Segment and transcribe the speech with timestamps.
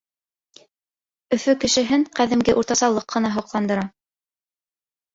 [1.37, 3.89] Өфө кешеһен ҡәҙимге уртасалыҡ ҡына һоҡландыра.